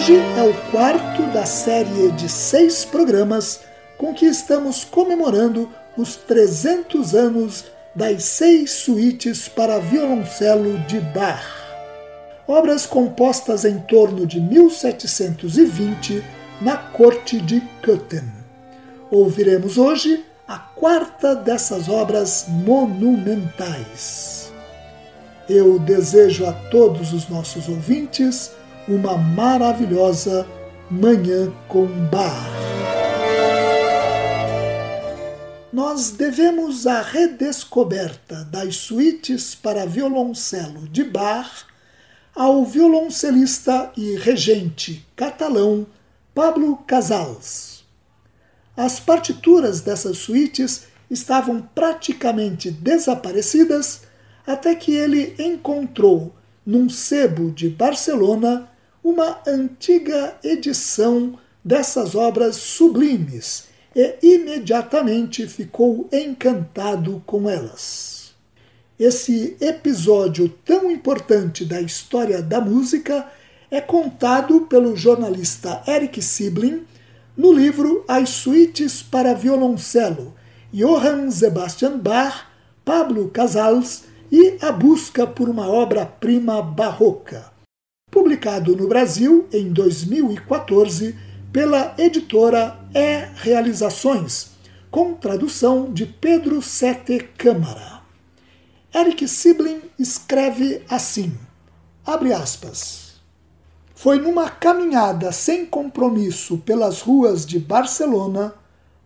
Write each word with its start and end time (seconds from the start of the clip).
Hoje 0.00 0.16
é 0.16 0.42
o 0.42 0.54
quarto 0.70 1.30
da 1.30 1.44
série 1.44 2.10
de 2.12 2.26
seis 2.26 2.86
programas 2.86 3.60
com 3.98 4.14
que 4.14 4.24
estamos 4.24 4.82
comemorando 4.82 5.68
os 5.94 6.16
300 6.16 7.14
anos 7.14 7.66
das 7.94 8.24
seis 8.24 8.70
suítes 8.70 9.46
para 9.46 9.78
violoncelo 9.78 10.78
de 10.86 11.00
Bach. 11.00 11.44
Obras 12.48 12.86
compostas 12.86 13.66
em 13.66 13.78
torno 13.80 14.26
de 14.26 14.40
1720 14.40 16.24
na 16.62 16.78
corte 16.78 17.38
de 17.38 17.60
Köthen. 17.82 18.24
Ouviremos 19.10 19.76
hoje 19.76 20.24
a 20.48 20.58
quarta 20.58 21.36
dessas 21.36 21.90
obras 21.90 22.46
monumentais. 22.48 24.50
Eu 25.46 25.78
desejo 25.78 26.46
a 26.46 26.54
todos 26.70 27.12
os 27.12 27.28
nossos 27.28 27.68
ouvintes 27.68 28.58
uma 28.88 29.16
maravilhosa 29.16 30.46
Manhã 30.90 31.52
com 31.68 31.86
Bar. 31.86 32.50
Nós 35.72 36.10
devemos 36.10 36.86
a 36.86 37.00
redescoberta 37.00 38.44
das 38.44 38.76
suítes 38.76 39.54
para 39.54 39.86
violoncelo 39.86 40.88
de 40.88 41.04
Bach 41.04 41.64
ao 42.34 42.64
violoncelista 42.64 43.92
e 43.96 44.16
regente 44.16 45.06
catalão 45.14 45.86
Pablo 46.34 46.76
Casals. 46.78 47.84
As 48.76 48.98
partituras 48.98 49.80
dessas 49.80 50.18
suítes 50.18 50.86
estavam 51.10 51.62
praticamente 51.74 52.70
desaparecidas 52.70 54.02
até 54.46 54.74
que 54.74 54.92
ele 54.92 55.34
encontrou 55.38 56.34
num 56.64 56.88
sebo 56.88 57.50
de 57.50 57.68
Barcelona 57.68 58.69
uma 59.02 59.40
antiga 59.46 60.36
edição 60.44 61.38
dessas 61.64 62.14
obras 62.14 62.56
sublimes 62.56 63.64
e 63.94 64.16
imediatamente 64.22 65.46
ficou 65.46 66.08
encantado 66.12 67.22
com 67.26 67.48
elas. 67.48 68.34
Esse 68.98 69.56
episódio 69.60 70.48
tão 70.64 70.90
importante 70.90 71.64
da 71.64 71.80
história 71.80 72.42
da 72.42 72.60
música 72.60 73.26
é 73.70 73.80
contado 73.80 74.62
pelo 74.62 74.94
jornalista 74.94 75.82
Eric 75.88 76.20
Siblin 76.20 76.84
no 77.36 77.52
livro 77.52 78.04
As 78.06 78.28
Suítes 78.28 79.02
para 79.02 79.34
Violoncelo, 79.34 80.34
Johann 80.72 81.30
Sebastian 81.30 81.98
Bach, 81.98 82.46
Pablo 82.84 83.28
Casals 83.28 84.04
e 84.30 84.58
A 84.60 84.70
Busca 84.70 85.26
por 85.26 85.48
uma 85.48 85.66
Obra-Prima 85.66 86.62
Barroca 86.62 87.49
publicado 88.30 88.76
no 88.76 88.86
Brasil 88.86 89.48
em 89.52 89.72
2014 89.72 91.16
pela 91.52 91.96
editora 91.98 92.78
E 92.94 93.26
Realizações, 93.34 94.52
com 94.88 95.14
tradução 95.14 95.92
de 95.92 96.06
Pedro 96.06 96.62
Sete 96.62 97.18
Câmara. 97.36 98.02
Eric 98.94 99.26
Siblin 99.26 99.80
escreve 99.98 100.80
assim: 100.88 101.36
abre 102.06 102.32
aspas. 102.32 103.14
Foi 103.96 104.20
numa 104.20 104.48
caminhada 104.48 105.32
sem 105.32 105.66
compromisso 105.66 106.58
pelas 106.58 107.00
ruas 107.00 107.44
de 107.44 107.58
Barcelona, 107.58 108.54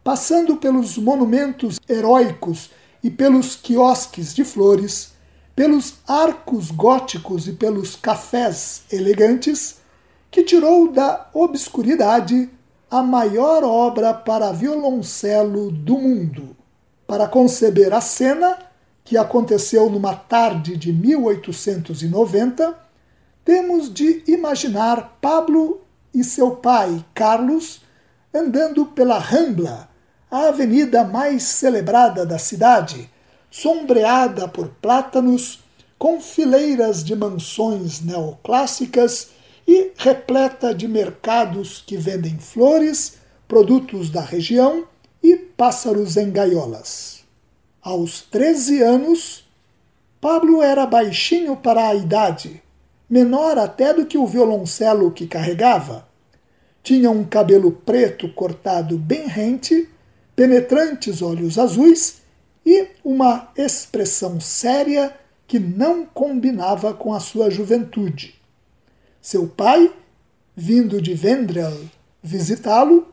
passando 0.03 0.57
pelos 0.59 0.99
monumentos 0.99 1.81
heróicos 1.89 2.71
e 3.03 3.09
pelos 3.09 3.57
quiosques 3.57 4.35
de 4.35 4.45
flores, 4.45 5.14
pelos 5.55 5.95
arcos 6.07 6.71
góticos 6.71 7.47
e 7.47 7.53
pelos 7.53 7.97
cafés 7.97 8.83
elegantes, 8.91 9.79
que 10.31 10.43
tirou 10.43 10.91
da 10.91 11.29
obscuridade 11.33 12.51
a 12.91 13.03
maior 13.03 13.63
obra 13.63 14.13
para 14.13 14.53
violoncelo 14.53 15.71
do 15.71 15.99
mundo. 15.99 16.57
Para 17.07 17.29
conceber 17.29 17.93
a 17.93 18.01
cena, 18.01 18.59
que 19.05 19.17
aconteceu 19.17 19.89
numa 19.91 20.15
tarde 20.15 20.77
de 20.77 20.93
1890, 20.93 22.77
temos 23.45 23.93
de 23.93 24.25
imaginar 24.27 25.19
Pablo 25.21 25.83
e 26.13 26.25
seu 26.25 26.53
pai, 26.53 27.05
Carlos, 27.15 27.83
andando 28.33 28.87
pela 28.87 29.19
Rambla, 29.19 29.89
a 30.31 30.49
avenida 30.49 31.05
mais 31.05 31.43
celebrada 31.43 32.25
da 32.25 32.39
cidade, 32.39 33.11
sombreada 33.55 34.49
por 34.49 34.67
plátanos, 34.83 35.61
com 35.97 36.21
fileiras 36.21 37.05
de 37.05 37.15
mansões 37.15 38.01
neoclássicas 38.01 39.29
e 39.67 39.93
repleta 39.97 40.75
de 40.75 40.89
mercados 40.89 41.81
que 41.87 41.97
vendem 41.97 42.37
flores, 42.37 43.19
produtos 43.47 44.11
da 44.11 44.21
região 44.21 44.85
e 45.23 45.37
pássaros 45.37 46.17
em 46.17 46.33
gaiolas. 46.33 47.21
Aos 47.81 48.23
13 48.23 48.83
anos, 48.83 49.49
Pablo 50.21 50.61
era 50.61 50.85
baixinho 50.85 51.55
para 51.55 51.87
a 51.87 51.95
idade, 51.95 52.61
menor 53.09 53.57
até 53.57 53.95
do 53.95 54.05
que 54.05 54.19
o 54.19 54.27
violoncelo 54.27 55.13
que 55.13 55.29
carregava. 55.29 56.09
Tinha 56.83 57.09
um 57.09 57.23
cabelo 57.23 57.71
preto 57.71 58.29
cortado 58.31 58.99
bem 58.99 59.29
rente, 59.29 59.89
penetrantes 60.35 61.23
olhos 61.23 61.57
azuis 61.57 62.24
e 62.65 62.89
uma 63.05 63.49
expressão 63.57 64.41
séria 64.41 65.15
que 65.47 65.59
não 65.59 66.07
combinava 66.07 66.95
com 66.95 67.13
a 67.13 67.21
sua 67.21 67.51
juventude. 67.51 68.35
Seu 69.21 69.47
pai, 69.47 69.93
vindo 70.57 71.01
de 71.01 71.15
Vendrell 71.15 71.89
visitá-lo, 72.23 73.09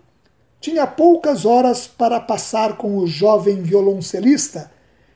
tinha 0.59 0.86
poucas 0.88 1.45
horas 1.45 1.88
para 1.88 2.19
passar 2.19 2.77
com 2.77 2.98
o 2.98 3.07
jovem 3.07 3.62
violoncelista 3.62 4.71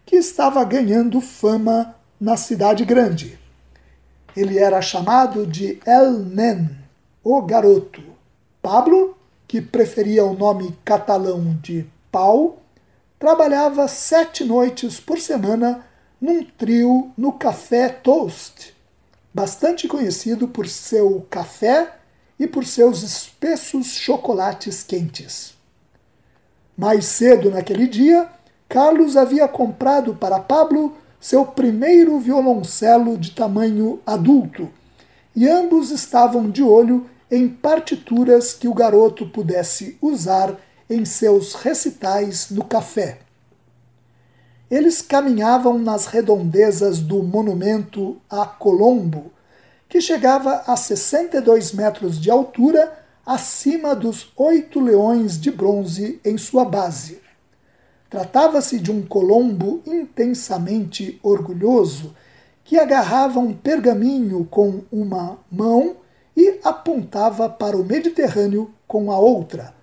que 0.06 0.16
estava 0.16 0.64
ganhando 0.64 1.22
fama 1.22 1.96
na 2.20 2.36
cidade 2.36 2.84
grande. 2.84 3.40
Ele 4.36 4.58
era 4.58 4.81
chamado 4.81 5.48
de 5.48 5.80
El 5.86 6.14
Nen, 6.14 6.70
o 7.24 7.42
garoto. 7.42 8.04
Pablo, 8.62 9.16
que 9.48 9.62
preferia 9.62 10.26
o 10.26 10.34
nome 10.34 10.76
catalão 10.84 11.58
de 11.62 11.86
Paul 12.12 12.58
trabalhava 13.25 13.88
sete 13.88 14.44
noites 14.44 15.00
por 15.00 15.19
semana 15.19 15.83
num 16.22 16.44
trio 16.44 17.12
no 17.18 17.31
Café 17.31 17.89
Toast, 17.89 18.72
bastante 19.33 19.88
conhecido 19.88 20.48
por 20.48 20.68
seu 20.68 21.25
café 21.27 21.95
e 22.39 22.45
por 22.45 22.63
seus 22.63 23.01
espessos 23.01 23.88
chocolates 23.88 24.83
quentes. 24.83 25.56
Mais 26.77 27.06
cedo 27.06 27.50
naquele 27.50 27.88
dia, 27.88 28.30
Carlos 28.69 29.18
havia 29.18 29.48
comprado 29.48 30.13
para 30.13 30.39
Pablo 30.39 30.95
seu 31.19 31.48
primeiro 31.48 32.19
violoncelo 32.19 33.18
de 33.18 33.31
tamanho 33.31 34.00
adulto, 34.06 34.69
e 35.36 35.50
ambos 35.50 35.89
estavam 35.89 36.48
de 36.48 36.62
olho 36.62 37.10
em 37.31 37.50
partituras 37.50 38.54
que 38.54 38.68
o 38.68 38.74
garoto 38.75 39.25
pudesse 39.25 39.98
usar 40.00 40.56
em 40.90 41.06
seus 41.06 41.54
recitais 41.54 42.50
no 42.50 42.64
café. 42.64 43.20
Eles 44.70 45.02
caminhavam 45.02 45.78
nas 45.78 46.08
redondezas 46.08 47.00
do 47.00 47.22
monumento 47.22 48.18
a 48.30 48.46
Colombo, 48.46 49.32
que 49.88 50.02
chegava 50.02 50.64
a 50.66 50.76
62 50.76 51.72
metros 51.72 52.20
de 52.20 52.32
altura 52.32 52.92
acima 53.24 53.96
dos 53.96 54.32
oito 54.36 54.80
leões 54.80 55.40
de 55.40 55.52
bronze 55.52 56.20
em 56.26 56.38
sua 56.38 56.66
base. 56.66 57.22
Tratava-se 58.10 58.80
de 58.80 58.92
um 58.92 59.06
Colombo 59.06 59.84
intensamente 59.86 61.20
orgulhoso 61.22 62.16
que 62.64 62.80
agarrava 62.80 63.40
um 63.40 63.54
pergaminho 63.54 64.46
com 64.46 64.81
uma 64.92 65.38
mão 65.52 65.98
e 66.36 66.60
apontava 66.64 67.48
para 67.48 67.78
o 67.78 67.86
Mediterrâneo 67.86 68.74
com 68.88 69.12
a 69.12 69.20
outra, 69.20 69.75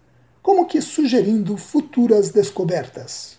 como 0.42 0.66
que 0.66 0.80
sugerindo 0.80 1.56
futuras 1.56 2.30
descobertas. 2.30 3.38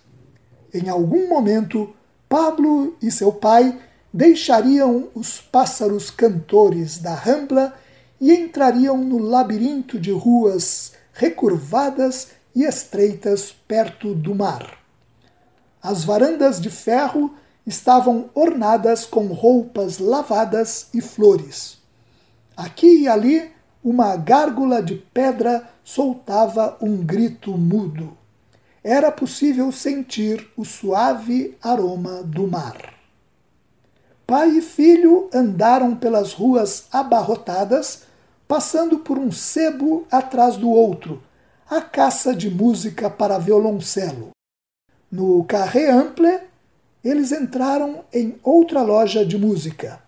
Em 0.74 0.90
algum 0.90 1.28
momento, 1.28 1.94
Pablo 2.30 2.96
e 3.02 3.12
seu 3.12 3.32
pai 3.32 3.78
deixariam 4.12 5.10
os 5.14 5.42
pássaros 5.42 6.10
cantores 6.10 6.98
da 7.00 7.14
Rambla 7.14 7.74
e 8.20 8.32
entrariam 8.32 8.98
no 8.98 9.18
labirinto 9.18 10.00
de 10.00 10.12
ruas 10.12 10.94
recurvadas 11.14 12.30
e 12.56 12.64
estreitas 12.64 13.52
perto 13.68 14.16
do 14.16 14.34
mar. 14.34 14.80
As 15.82 16.04
varandas 16.04 16.62
de 16.62 16.70
ferro 16.70 17.36
estavam 17.66 18.30
ornadas 18.34 19.06
com 19.06 19.28
roupas 19.28 20.00
lavadas 20.00 20.88
e 20.94 21.02
flores. 21.02 21.78
Aqui 22.56 23.02
e 23.02 23.08
ali, 23.08 23.52
uma 23.84 24.16
gárgula 24.16 24.82
de 24.82 24.96
pedra 24.96 25.68
soltava 25.84 26.78
um 26.80 26.98
grito 26.98 27.58
mudo. 27.58 28.18
Era 28.84 29.12
possível 29.12 29.72
sentir 29.72 30.48
o 30.56 30.64
suave 30.64 31.58
aroma 31.62 32.24
do 32.24 32.48
mar. 32.48 32.94
Pai 34.26 34.50
e 34.52 34.62
filho 34.62 35.30
andaram 35.34 35.96
pelas 35.96 36.34
ruas 36.34 36.86
abarrotadas, 36.92 38.04
passando 38.48 39.00
por 39.00 39.18
um 39.18 39.32
sebo 39.32 40.08
atrás 40.10 40.56
do 40.56 40.70
outro, 40.70 41.22
a 41.70 41.82
caça 41.82 42.34
de 42.34 42.50
música 42.50 43.10
para 43.10 43.38
violoncelo. 43.38 44.32
No 45.12 45.44
Carré 45.44 45.90
Ample, 45.90 46.40
eles 47.04 47.32
entraram 47.32 48.04
em 48.14 48.40
outra 48.44 48.82
loja 48.82 49.26
de 49.26 49.38
música. 49.38 50.03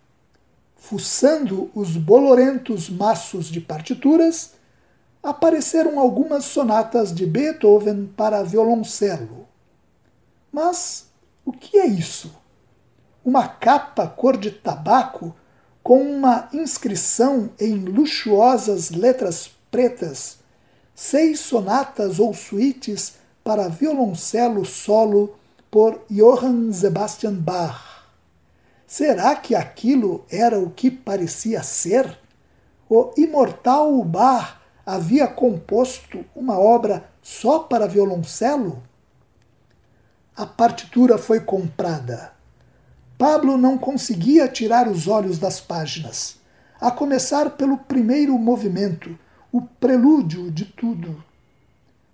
Fuçando 0.88 1.72
os 1.74 1.98
bolorentos 1.98 2.92
maços 2.92 3.48
de 3.48 3.60
partituras, 3.60 4.52
apareceram 5.24 6.00
algumas 6.00 6.46
sonatas 6.46 7.12
de 7.12 7.26
Beethoven 7.26 8.06
para 8.16 8.44
violoncelo. 8.44 9.48
Mas 10.52 11.08
o 11.44 11.52
que 11.52 11.80
é 11.80 11.88
isso? 11.88 12.32
Uma 13.26 13.48
capa 13.48 14.08
cor 14.08 14.38
de 14.38 14.52
tabaco 14.52 15.36
com 15.82 16.04
uma 16.04 16.50
inscrição 16.54 17.50
em 17.60 17.78
luxuosas 17.78 18.92
letras 18.92 19.50
pretas, 19.72 20.38
seis 20.94 21.40
sonatas 21.40 22.20
ou 22.20 22.32
suítes 22.32 23.16
para 23.44 23.70
violoncelo 23.70 24.64
solo 24.64 25.36
por 25.72 26.00
Johann 26.12 26.72
Sebastian 26.72 27.34
Bach. 27.34 27.95
Será 28.88 29.36
que 29.36 29.56
aquilo 29.56 30.24
era 30.30 30.60
o 30.60 30.70
que 30.70 30.92
parecia 30.92 31.64
ser? 31.64 32.18
O 32.88 33.12
imortal 33.18 34.04
Bach 34.04 34.62
havia 34.86 35.28
composto 35.28 36.24
uma 36.36 36.60
obra 36.60 37.10
só 37.22 37.60
para 37.60 37.88
violoncelo? 37.88 38.84
A 40.38 40.46
partitura 40.46 41.18
foi 41.18 41.40
comprada. 41.40 42.34
Pablo 43.18 43.58
não 43.58 43.78
conseguia 43.78 44.48
tirar 44.48 44.88
os 44.88 45.08
olhos 45.08 45.40
das 45.40 45.60
páginas, 45.60 46.36
a 46.80 46.92
começar 46.92 47.52
pelo 47.52 47.78
primeiro 47.78 48.38
movimento, 48.38 49.18
o 49.52 49.62
prelúdio 49.62 50.52
de 50.52 50.66
tudo. 50.66 51.24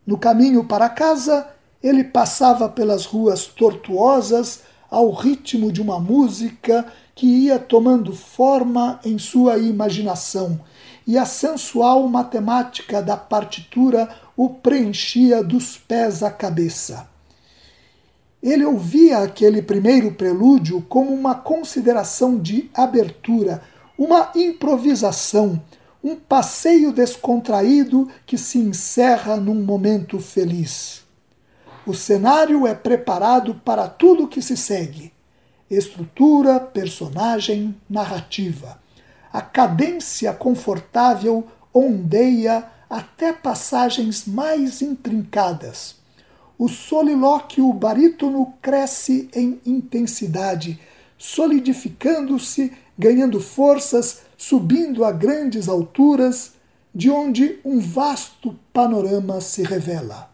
No 0.06 0.18
caminho 0.18 0.64
para 0.64 0.88
casa, 0.88 1.48
ele 1.82 2.04
passava 2.04 2.70
pelas 2.70 3.06
ruas 3.06 3.48
tortuosas 3.48 4.62
ao 4.92 5.10
ritmo 5.12 5.72
de 5.72 5.82
uma 5.82 5.98
música 6.00 6.86
que 7.16 7.26
ia 7.26 7.58
tomando 7.58 8.14
forma 8.14 9.00
em 9.06 9.18
sua 9.18 9.58
imaginação, 9.58 10.60
e 11.08 11.18
a 11.18 11.26
sensual 11.26 12.06
matemática 12.10 13.02
da 13.02 13.16
partitura 13.16 14.10
o 14.36 14.50
preenchia 14.50 15.42
dos 15.42 15.78
pés 15.78 16.22
à 16.22 16.30
cabeça. 16.30 17.10
Ele 18.44 18.66
ouvia 18.66 19.20
aquele 19.20 19.62
primeiro 19.62 20.14
prelúdio 20.14 20.82
como 20.82 21.14
uma 21.14 21.36
consideração 21.36 22.38
de 22.38 22.70
abertura, 22.74 23.62
uma 23.98 24.32
improvisação, 24.36 25.62
um 26.04 26.16
passeio 26.16 26.92
descontraído 26.92 28.10
que 28.26 28.38
se 28.38 28.58
encerra 28.58 29.38
num 29.38 29.64
momento 29.64 30.20
feliz. 30.20 31.01
O 31.84 31.96
cenário 31.96 32.68
é 32.68 32.76
preparado 32.76 33.56
para 33.56 33.88
tudo 33.88 34.28
que 34.28 34.40
se 34.40 34.56
segue: 34.56 35.12
estrutura, 35.68 36.60
personagem, 36.60 37.76
narrativa. 37.90 38.80
A 39.34 39.42
cadência 39.42 40.32
confortável 40.32 41.48
ondeia 41.74 42.68
até 42.88 43.34
passagens 43.34 44.28
mais 44.28 44.84
intrincadas. 44.84 45.96
O 46.56 46.70
solilóquio 46.70 47.74
barítono 47.74 48.54
cresce 48.62 49.28
em 49.34 49.60
intensidade, 49.66 50.80
solidificando-se, 51.18 52.72
ganhando 52.96 53.40
forças, 53.40 54.22
subindo 54.38 55.04
a 55.04 55.12
grandes 55.12 55.68
alturas, 55.68 56.54
de 56.94 57.10
onde 57.10 57.60
um 57.66 57.80
vasto 57.80 58.56
panorama 58.72 59.42
se 59.42 59.64
revela 59.64 60.31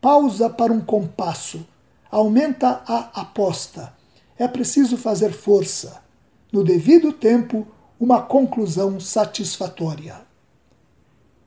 pausa 0.00 0.48
para 0.48 0.72
um 0.72 0.80
compasso, 0.80 1.66
aumenta 2.10 2.82
a 2.86 3.20
aposta. 3.20 3.92
É 4.38 4.46
preciso 4.46 4.96
fazer 4.96 5.32
força. 5.32 6.00
No 6.52 6.62
devido 6.62 7.12
tempo, 7.12 7.66
uma 7.98 8.22
conclusão 8.22 9.00
satisfatória. 9.00 10.16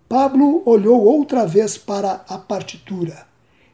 Pablo 0.08 0.62
olhou 0.65 1.01
outra 1.03 1.48
vez 1.48 1.77
para 1.77 2.25
a 2.27 2.38
partitura. 2.38 3.25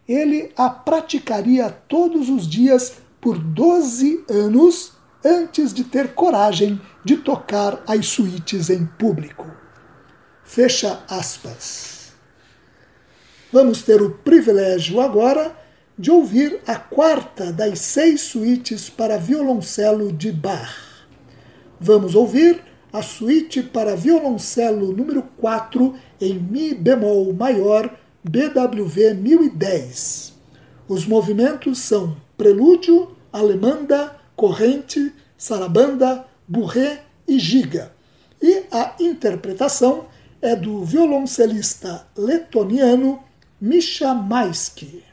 Ele 0.08 0.52
a 0.56 0.70
praticaria 0.70 1.70
todos 1.70 2.30
os 2.30 2.48
dias 2.48 2.98
por 3.20 3.40
12 3.40 4.24
anos 4.30 4.94
antes 5.26 5.74
de 5.74 5.84
ter 5.84 6.14
coragem 6.14 6.80
de 7.04 7.18
tocar 7.18 7.84
as 7.88 8.08
suítes 8.08 8.70
em 8.70 8.86
público. 8.86 9.46
Fecha 10.44 11.04
aspas. 11.10 11.97
Vamos 13.52 13.82
ter 13.82 14.02
o 14.02 14.10
privilégio 14.10 15.00
agora 15.00 15.56
de 15.98 16.12
ouvir 16.12 16.60
a 16.68 16.76
quarta 16.76 17.50
das 17.50 17.80
seis 17.80 18.20
suítes 18.20 18.90
para 18.90 19.18
violoncelo 19.18 20.12
de 20.12 20.34
Bach. 20.34 20.76
Vamos 21.80 22.14
ouvir 22.14 22.62
a 22.92 23.02
suíte 23.02 23.64
para 23.64 23.96
violoncelo 23.96 24.92
número 24.92 25.24
4 25.38 25.96
em 26.20 26.34
Mi 26.38 26.74
bemol 26.74 27.32
maior, 27.32 27.98
BWV 28.22 29.14
1010. 29.14 30.34
Os 30.90 31.06
movimentos 31.06 31.80
são 31.80 32.18
prelúdio, 32.38 33.16
alemanda, 33.32 34.14
corrente, 34.36 35.14
sarabanda, 35.38 36.26
bourrée 36.46 37.00
e 37.26 37.40
giga. 37.40 37.94
E 38.42 38.64
a 38.70 38.94
interpretação 39.00 40.06
é 40.42 40.54
do 40.54 40.84
violoncelista 40.84 42.06
letoniano 42.18 43.26
Misha 43.60 44.14
Maisky. 44.14 45.04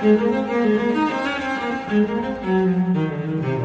Thank 0.00 0.20
you. 3.48 3.57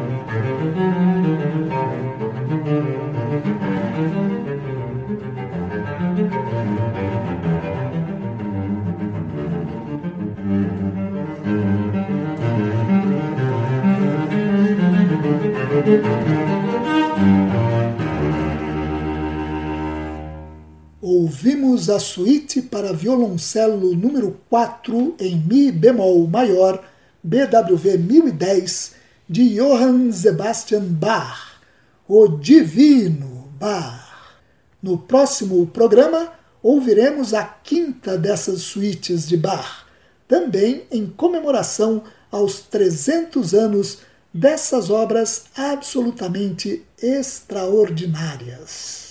Ouvimos 21.44 21.90
a 21.90 22.00
suíte 22.00 22.62
para 22.62 22.94
violoncelo 22.94 23.94
número 23.94 24.40
4 24.48 25.16
em 25.20 25.36
Mi 25.36 25.70
bemol 25.70 26.26
maior, 26.26 26.82
BWV 27.22 27.98
1010, 27.98 28.94
de 29.28 29.56
Johann 29.56 30.10
Sebastian 30.10 30.84
Bach, 30.84 31.60
o 32.08 32.28
Divino 32.28 33.52
Bach. 33.60 34.40
No 34.82 34.96
próximo 34.96 35.66
programa, 35.66 36.32
ouviremos 36.62 37.34
a 37.34 37.44
quinta 37.44 38.16
dessas 38.16 38.62
suítes 38.62 39.28
de 39.28 39.36
Bach, 39.36 39.84
também 40.26 40.84
em 40.90 41.06
comemoração 41.06 42.04
aos 42.32 42.60
300 42.60 43.52
anos 43.52 43.98
dessas 44.32 44.88
obras 44.88 45.44
absolutamente 45.54 46.82
extraordinárias. 47.02 49.03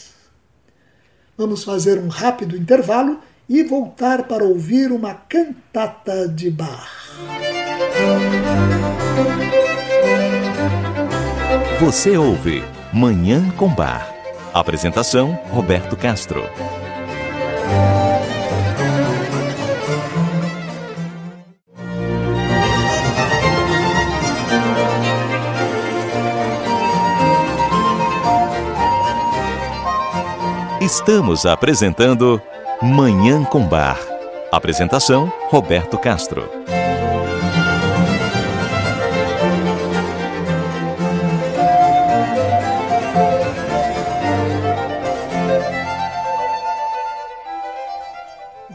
Vamos 1.38 1.64
fazer 1.64 2.00
um 2.00 2.08
rápido 2.08 2.56
intervalo 2.56 3.20
e 3.50 3.64
voltar 3.64 4.24
para 4.24 4.44
ouvir 4.44 4.92
uma 4.92 5.14
cantata 5.14 6.28
de 6.28 6.52
Bach. 6.52 6.90
Você 11.80 12.16
ouve 12.16 12.64
Manhã 12.94 13.50
com 13.58 13.68
Bar. 13.68 14.14
Apresentação: 14.54 15.34
Roberto 15.50 15.98
Castro. 15.98 16.44
Estamos 30.84 31.46
apresentando 31.46 32.42
Manhã 32.82 33.46
com 33.46 33.66
Bar. 33.66 33.98
Apresentação: 34.52 35.32
Roberto 35.48 35.98
Castro. 35.98 36.44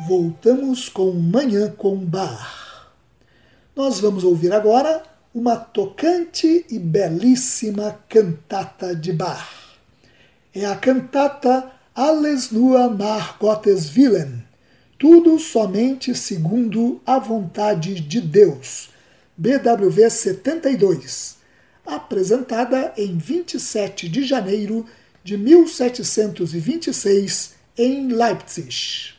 Voltamos 0.09 0.89
com 0.89 1.13
Manhã 1.13 1.71
com 1.77 1.95
Bar. 1.95 2.91
Nós 3.77 4.01
vamos 4.01 4.25
ouvir 4.25 4.55
agora 4.55 5.03
uma 5.35 5.57
tocante 5.57 6.65
e 6.71 6.79
belíssima 6.79 7.99
cantata 8.09 8.97
de 8.97 9.13
Bach. 9.13 9.47
É 10.55 10.65
a 10.65 10.75
cantata 10.75 11.77
Alles 12.01 12.53
nur 12.53 12.91
nach 12.91 13.41
Gottes 13.41 13.97
Willen. 13.97 14.45
Tudo 15.01 15.37
somente 15.41 16.15
segundo 16.15 17.01
a 17.05 17.19
vontade 17.19 17.99
de 17.99 18.21
Deus. 18.21 18.91
BWV 19.37 20.09
72. 20.09 21.39
Apresentada 21.85 22.93
em 22.97 23.19
27 23.19 24.09
de 24.09 24.23
janeiro 24.23 24.87
de 25.25 25.37
1726 25.37 27.55
em 27.77 28.13
Leipzig. 28.13 29.15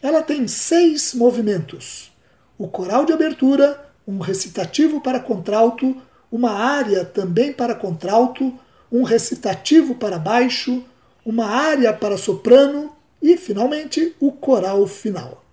Ela 0.00 0.22
tem 0.22 0.46
seis 0.46 1.14
movimentos: 1.14 2.12
o 2.56 2.68
coral 2.68 3.04
de 3.04 3.12
abertura, 3.12 3.90
um 4.06 4.20
recitativo 4.20 5.00
para 5.00 5.18
contralto, 5.18 6.00
uma 6.30 6.52
área 6.52 7.04
também 7.04 7.52
para 7.52 7.74
contralto, 7.74 8.56
um 8.92 9.02
recitativo 9.02 9.96
para 9.96 10.16
baixo, 10.16 10.84
uma 11.24 11.46
área 11.46 11.92
para 11.92 12.16
soprano 12.16 12.94
e, 13.20 13.36
finalmente, 13.36 14.14
o 14.18 14.32
coral 14.32 14.86
final. 14.86 15.44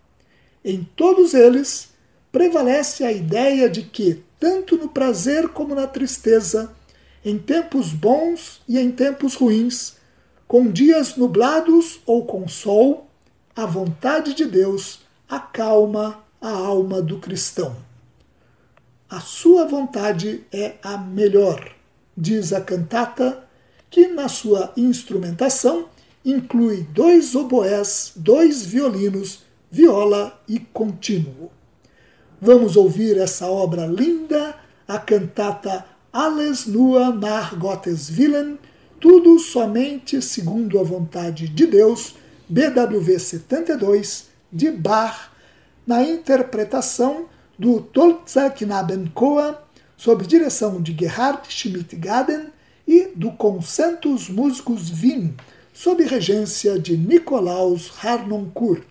Em 0.63 0.83
todos 0.95 1.33
eles, 1.33 1.89
prevalece 2.31 3.03
a 3.03 3.11
ideia 3.11 3.69
de 3.69 3.83
que, 3.83 4.23
tanto 4.39 4.77
no 4.77 4.89
prazer 4.89 5.49
como 5.49 5.75
na 5.75 5.87
tristeza, 5.87 6.73
em 7.23 7.37
tempos 7.37 7.91
bons 7.91 8.61
e 8.67 8.77
em 8.79 8.91
tempos 8.91 9.35
ruins, 9.35 9.97
com 10.47 10.71
dias 10.71 11.15
nublados 11.15 11.99
ou 12.05 12.25
com 12.25 12.47
sol, 12.47 13.07
a 13.55 13.65
vontade 13.65 14.33
de 14.33 14.45
Deus 14.45 15.01
acalma 15.27 16.23
a 16.41 16.49
alma 16.49 17.01
do 17.01 17.19
cristão. 17.19 17.75
A 19.09 19.19
sua 19.19 19.65
vontade 19.65 20.43
é 20.51 20.75
a 20.81 20.97
melhor, 20.97 21.71
diz 22.15 22.53
a 22.53 22.61
cantata 22.61 23.43
que 23.89 24.07
na 24.07 24.27
sua 24.27 24.71
instrumentação 24.77 25.87
inclui 26.23 26.83
dois 26.93 27.35
oboés, 27.35 28.11
dois 28.15 28.65
violinos, 28.65 29.43
viola 29.71 30.39
e 30.47 30.59
contínuo. 30.59 31.51
Vamos 32.41 32.75
ouvir 32.75 33.17
essa 33.17 33.47
obra 33.47 33.85
linda, 33.85 34.55
a 34.87 34.97
cantata 34.97 35.85
Alles 36.11 36.65
nur 36.65 37.13
nach 37.13 37.55
Gottes 37.55 38.09
Willen, 38.09 38.57
tudo 38.99 39.37
somente 39.37 40.21
segundo 40.21 40.79
a 40.79 40.83
vontade 40.83 41.47
de 41.47 41.67
Deus, 41.67 42.15
BWV 42.49 43.19
72, 43.19 44.29
de 44.51 44.71
Bach, 44.71 45.29
na 45.85 46.01
interpretação 46.03 47.27
do 47.57 47.81
Tolzer 47.81 48.53
Knabenchor, 48.53 49.55
sob 49.95 50.25
direção 50.25 50.81
de 50.81 50.95
Gerhard 50.97 51.41
Schmidt-Gaden 51.47 52.47
e 52.89 53.11
do 53.15 53.31
Concentus 53.31 54.29
Musicus 54.29 54.91
Wien, 54.99 55.35
sob 55.71 56.03
regência 56.03 56.79
de 56.79 56.97
Nicolaus 56.97 57.91
Harnoncourt. 58.03 58.83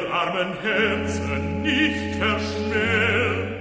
ihr 0.00 0.12
armen 0.12 0.54
Herzen 0.62 1.62
nicht 1.62 2.16
verschmähn. 2.16 3.59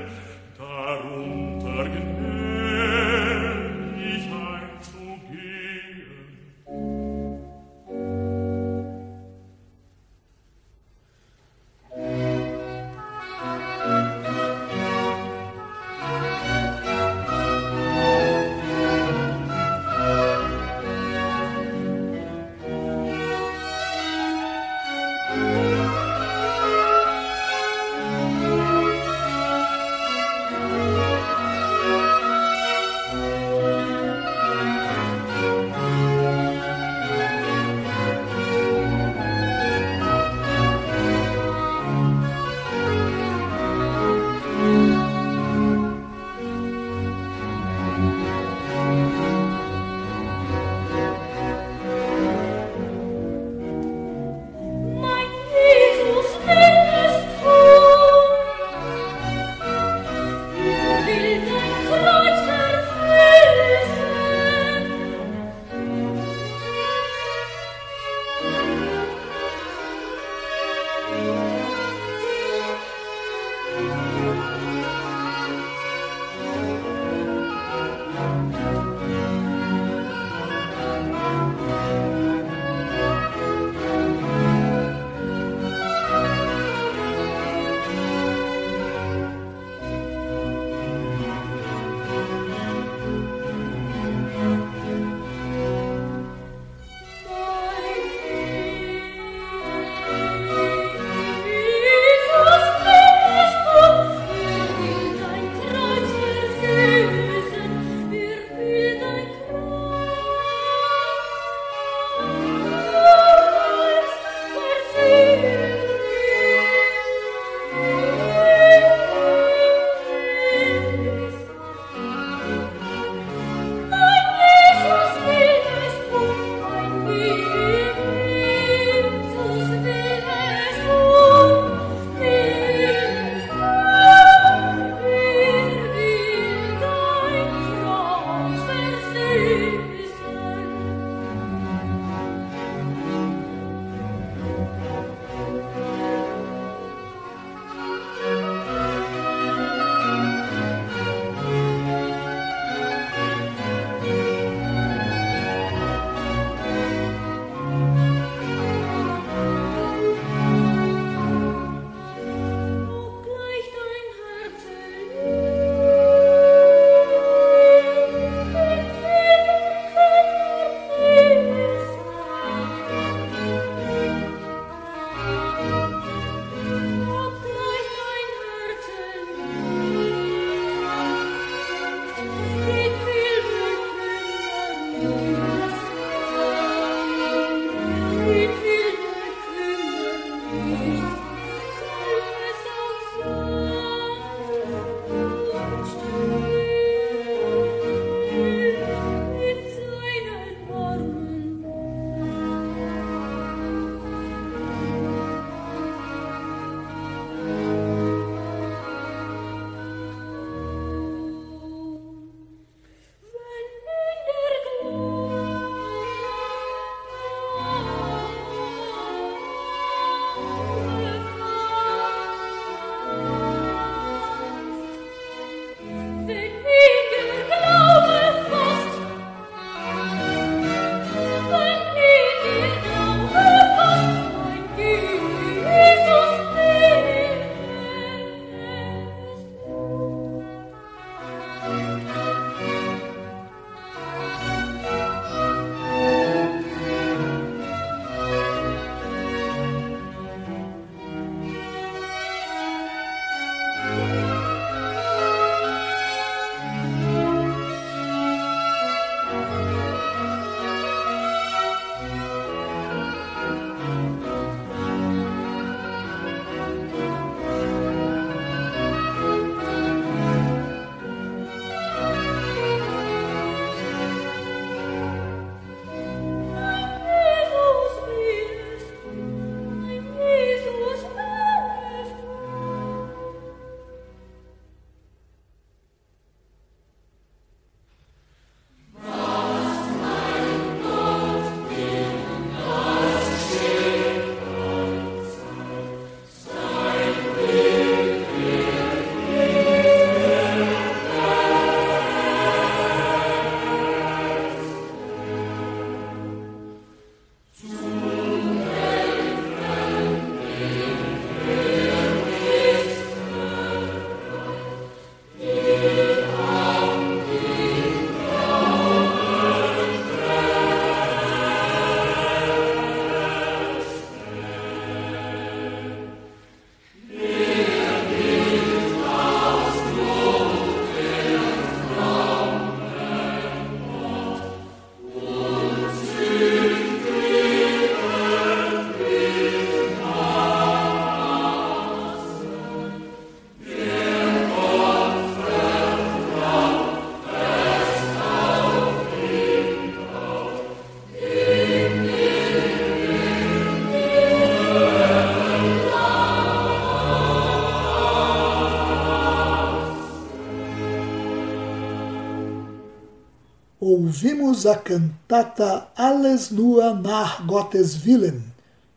Ouvimos 364.59 364.65
a 364.65 364.75
cantata 364.75 365.87
Alles 365.95 366.51
nur 366.51 366.93
nach 366.95 367.45
Gottes 367.45 368.05
Willen, 368.05 368.43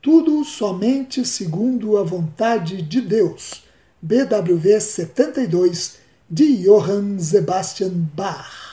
tudo 0.01 0.45
somente 0.45 1.25
segundo 1.25 1.99
a 1.99 2.03
vontade 2.03 2.83
de 2.83 3.01
Deus, 3.01 3.63
BWV 4.01 4.81
72, 4.81 5.99
de 6.29 6.65
Johann 6.65 7.19
Sebastian 7.19 7.93
Bach. 8.15 8.73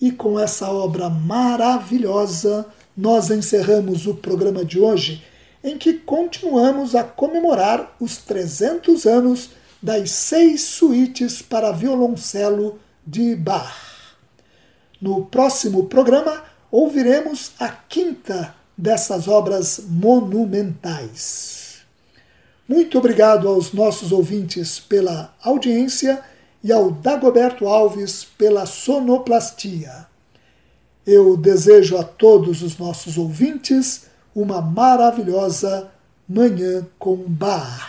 E 0.00 0.12
com 0.12 0.38
essa 0.38 0.70
obra 0.70 1.08
maravilhosa, 1.08 2.66
nós 2.96 3.30
encerramos 3.30 4.06
o 4.06 4.14
programa 4.14 4.64
de 4.64 4.78
hoje, 4.78 5.24
em 5.64 5.76
que 5.76 5.94
continuamos 5.94 6.94
a 6.94 7.02
comemorar 7.02 7.96
os 7.98 8.18
300 8.18 9.06
anos 9.06 9.50
das 9.82 10.10
seis 10.10 10.62
suítes 10.62 11.42
para 11.42 11.72
violoncelo 11.72 12.78
de 13.04 13.34
Bach. 13.34 13.95
No 15.00 15.26
próximo 15.26 15.84
programa, 15.86 16.44
ouviremos 16.70 17.52
a 17.58 17.68
quinta 17.68 18.54
dessas 18.76 19.28
obras 19.28 19.80
monumentais. 19.88 21.78
Muito 22.68 22.98
obrigado 22.98 23.48
aos 23.48 23.72
nossos 23.72 24.10
ouvintes 24.10 24.80
pela 24.80 25.34
audiência 25.42 26.22
e 26.64 26.72
ao 26.72 26.90
Dagoberto 26.90 27.68
Alves 27.68 28.24
pela 28.24 28.66
sonoplastia. 28.66 30.06
Eu 31.06 31.36
desejo 31.36 31.96
a 31.96 32.02
todos 32.02 32.62
os 32.62 32.76
nossos 32.76 33.16
ouvintes 33.16 34.06
uma 34.34 34.60
maravilhosa 34.60 35.88
Manhã 36.28 36.84
com 36.98 37.16
Bar. 37.16 37.88